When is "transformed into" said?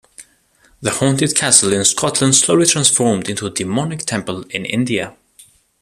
2.65-3.45